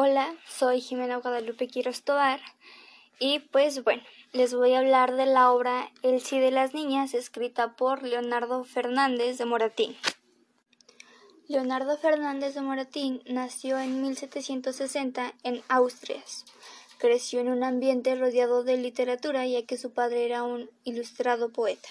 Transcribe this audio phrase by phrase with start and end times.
[0.00, 2.38] Hola, soy Jimena Guadalupe Quiroz Tobar
[3.18, 7.14] y pues bueno, les voy a hablar de la obra El sí de las niñas
[7.14, 9.96] escrita por Leonardo Fernández de Moratín.
[11.48, 16.44] Leonardo Fernández de Moratín nació en 1760 en Asturias.
[16.98, 21.88] Creció en un ambiente rodeado de literatura ya que su padre era un ilustrado poeta.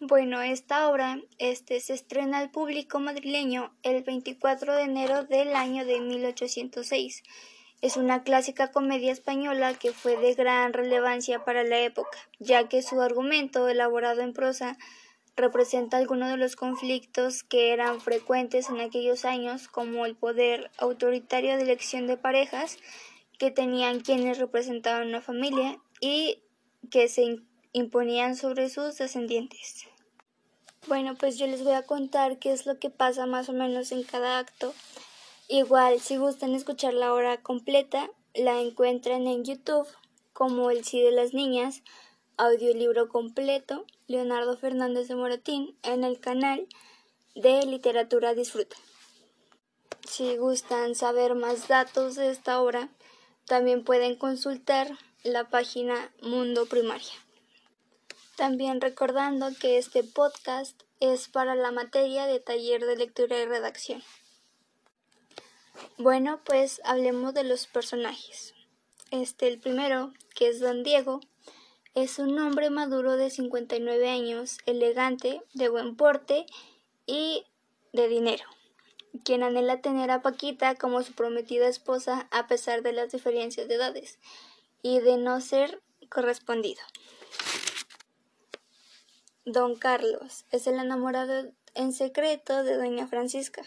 [0.00, 5.86] Bueno, esta obra este, se estrena al público madrileño el 24 de enero del año
[5.86, 7.22] de 1806.
[7.80, 12.82] Es una clásica comedia española que fue de gran relevancia para la época, ya que
[12.82, 14.76] su argumento, elaborado en prosa,
[15.34, 21.56] representa algunos de los conflictos que eran frecuentes en aquellos años, como el poder autoritario
[21.56, 22.76] de elección de parejas
[23.38, 26.42] que tenían quienes representaban una familia y
[26.90, 27.22] que se
[27.76, 29.86] imponían sobre sus descendientes.
[30.86, 33.92] Bueno, pues yo les voy a contar qué es lo que pasa más o menos
[33.92, 34.72] en cada acto.
[35.48, 39.86] Igual, si gustan escuchar la hora completa, la encuentran en YouTube
[40.32, 41.82] como El Sí de las Niñas,
[42.38, 46.66] audiolibro completo, Leonardo Fernández de Moratín, en el canal
[47.34, 48.76] de Literatura Disfruta.
[50.08, 52.88] Si gustan saber más datos de esta obra,
[53.44, 57.25] también pueden consultar la página Mundo Primaria.
[58.36, 64.02] También recordando que este podcast es para la materia de taller de lectura y redacción.
[65.96, 68.52] Bueno, pues hablemos de los personajes.
[69.10, 71.20] Este, el primero, que es Don Diego,
[71.94, 76.44] es un hombre maduro de 59 años, elegante, de buen porte
[77.06, 77.46] y
[77.94, 78.44] de dinero,
[79.24, 83.76] quien anhela tener a Paquita como su prometida esposa a pesar de las diferencias de
[83.76, 84.18] edades
[84.82, 86.82] y de no ser correspondido.
[89.48, 93.62] Don Carlos es el enamorado en secreto de Doña Francisca.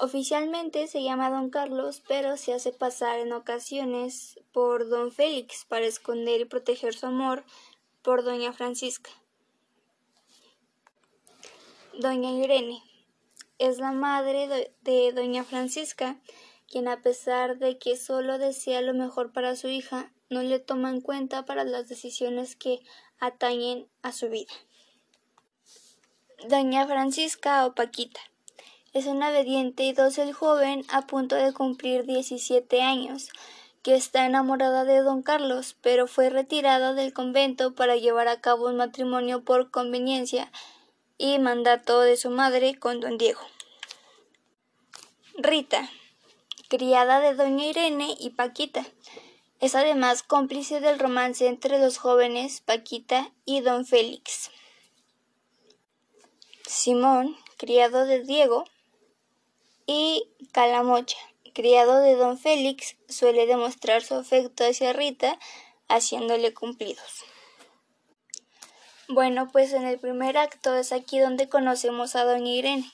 [0.00, 5.86] Oficialmente se llama Don Carlos, pero se hace pasar en ocasiones por Don Félix para
[5.86, 7.44] esconder y proteger su amor
[8.02, 9.10] por Doña Francisca.
[11.96, 12.82] Doña Irene
[13.60, 16.20] es la madre de Doña Francisca,
[16.68, 20.90] quien a pesar de que solo desea lo mejor para su hija, no le toma
[20.90, 22.80] en cuenta para las decisiones que
[23.20, 24.52] atañen a su vida.
[26.44, 28.20] Doña Francisca o Paquita.
[28.92, 33.30] Es una obediente y dócil joven a punto de cumplir 17 años,
[33.82, 38.66] que está enamorada de don Carlos, pero fue retirada del convento para llevar a cabo
[38.66, 40.52] un matrimonio por conveniencia
[41.16, 43.40] y mandato de su madre con don Diego.
[45.38, 45.88] Rita,
[46.68, 48.84] criada de doña Irene y Paquita,
[49.58, 54.50] es además cómplice del romance entre los jóvenes Paquita y don Félix.
[56.66, 58.64] Simón, criado de Diego,
[59.86, 61.16] y Calamocha,
[61.54, 65.38] criado de don Félix, suele demostrar su afecto hacia Rita,
[65.88, 67.24] haciéndole cumplidos.
[69.08, 72.90] Bueno, pues en el primer acto es aquí donde conocemos a doña Irene,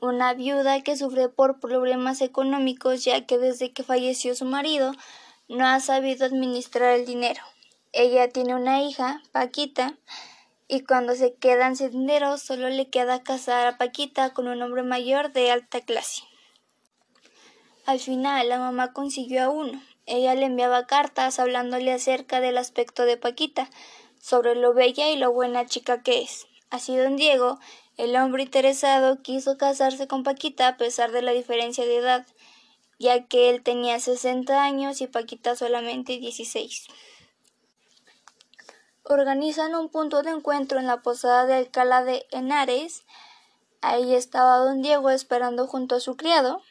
[0.00, 4.92] una viuda que sufre por problemas económicos ya que desde que falleció su marido
[5.48, 7.42] no ha sabido administrar el dinero.
[7.92, 9.94] Ella tiene una hija, Paquita,
[10.72, 14.82] y cuando se quedan sin dinero solo le queda casar a Paquita con un hombre
[14.82, 16.22] mayor de alta clase.
[17.84, 19.82] Al final la mamá consiguió a uno.
[20.06, 23.68] Ella le enviaba cartas hablándole acerca del aspecto de Paquita,
[24.18, 26.46] sobre lo bella y lo buena chica que es.
[26.70, 27.58] Así don Diego,
[27.98, 32.26] el hombre interesado, quiso casarse con Paquita a pesar de la diferencia de edad,
[32.98, 36.86] ya que él tenía sesenta años y Paquita solamente dieciséis
[39.04, 43.04] organizan un punto de encuentro en la posada de Alcalá de Henares.
[43.80, 46.62] Ahí estaba don Diego esperando junto a su criado.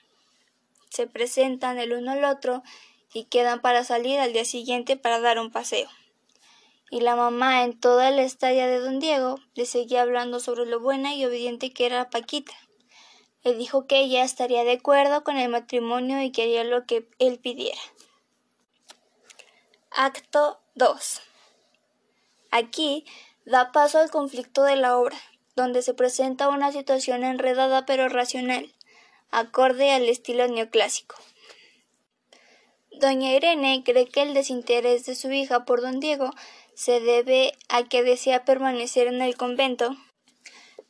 [0.90, 2.64] Se presentan el uno al otro
[3.14, 5.90] y quedan para salir al día siguiente para dar un paseo.
[6.90, 10.80] Y la mamá, en toda la estalla de don Diego, le seguía hablando sobre lo
[10.80, 12.54] buena y obediente que era Paquita.
[13.44, 17.40] Le dijo que ella estaría de acuerdo con el matrimonio y quería lo que él
[17.40, 17.80] pidiera.
[19.90, 21.31] Acto 2
[22.52, 23.06] Aquí
[23.46, 25.18] da paso al conflicto de la obra,
[25.56, 28.74] donde se presenta una situación enredada pero racional,
[29.32, 31.16] acorde al estilo neoclásico.
[32.92, 36.30] Doña Irene cree que el desinterés de su hija por don Diego
[36.76, 39.96] se debe a que desea permanecer en el convento,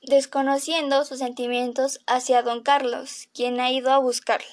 [0.01, 4.47] desconociendo sus sentimientos hacia don Carlos, quien ha ido a buscarla.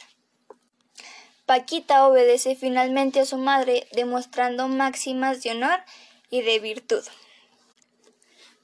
[1.47, 5.81] Paquita obedece finalmente a su madre, demostrando máximas de honor
[6.31, 7.03] y de virtud.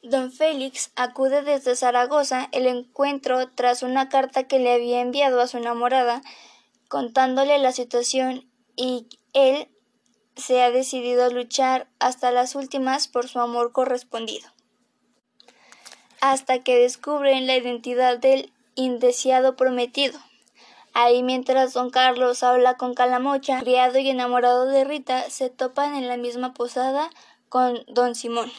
[0.03, 5.47] Don Félix acude desde Zaragoza el encuentro tras una carta que le había enviado a
[5.47, 6.21] su enamorada
[6.89, 8.47] contándole la situación
[8.77, 9.69] y él
[10.37, 14.49] se ha decidido a luchar hasta las últimas por su amor correspondido.
[16.21, 20.19] Hasta que descubren la identidad del indeseado prometido.
[20.93, 26.09] Ahí mientras don Carlos habla con Calamocha, criado y enamorado de Rita, se topan en
[26.09, 27.11] la misma posada
[27.55, 28.51] con don Simón,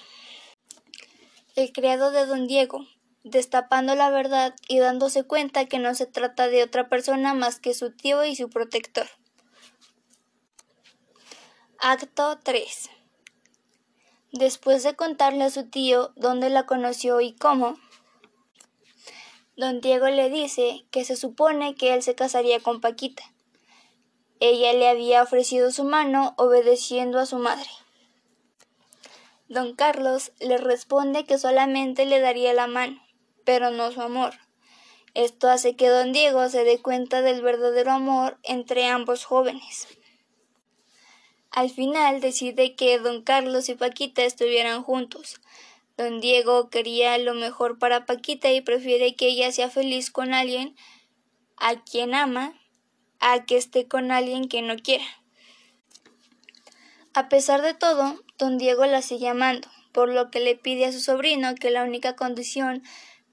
[1.57, 2.87] el criado de don Diego,
[3.25, 7.73] destapando la verdad y dándose cuenta que no se trata de otra persona más que
[7.73, 9.05] su tío y su protector.
[11.77, 12.89] Acto 3
[14.31, 17.77] Después de contarle a su tío dónde la conoció y cómo,
[19.57, 23.23] don Diego le dice que se supone que él se casaría con Paquita.
[24.39, 27.67] Ella le había ofrecido su mano obedeciendo a su madre.
[29.47, 32.99] Don Carlos le responde que solamente le daría la mano,
[33.43, 34.33] pero no su amor.
[35.13, 39.87] Esto hace que don Diego se dé cuenta del verdadero amor entre ambos jóvenes.
[41.51, 45.39] Al final decide que don Carlos y Paquita estuvieran juntos.
[45.95, 50.75] Don Diego quería lo mejor para Paquita y prefiere que ella sea feliz con alguien
[51.55, 52.59] a quien ama
[53.19, 55.05] a que esté con alguien que no quiera.
[57.15, 60.91] A pesar de todo, don Diego la sigue amando, por lo que le pide a
[60.91, 62.83] su sobrino que la única condición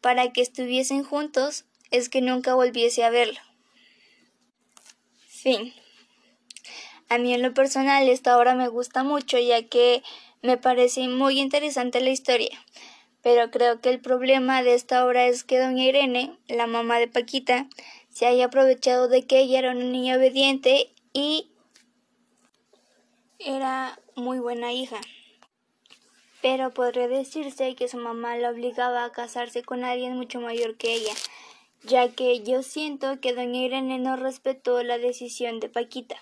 [0.01, 3.41] para que estuviesen juntos es que nunca volviese a verlo.
[5.27, 5.75] Fin.
[7.09, 10.05] A mí en lo personal esta obra me gusta mucho ya que
[10.43, 12.65] me parece muy interesante la historia,
[13.21, 17.09] pero creo que el problema de esta obra es que doña Irene, la mamá de
[17.09, 17.67] Paquita,
[18.11, 21.52] se haya aprovechado de que ella era una niña obediente y
[23.45, 25.01] era muy buena hija.
[26.41, 30.95] Pero podría decirse que su mamá la obligaba a casarse con alguien mucho mayor que
[30.95, 31.15] ella,
[31.85, 36.17] ya que yo siento que doña Irene no respetó la decisión de Paquita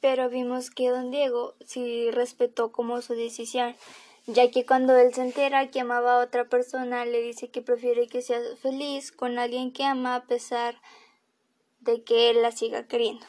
[0.00, 3.74] pero vimos que don Diego sí respetó como su decisión,
[4.26, 8.06] ya que cuando él se entera que amaba a otra persona, le dice que prefiere
[8.06, 10.80] que sea feliz con alguien que ama a pesar
[11.80, 13.26] de que él la siga queriendo.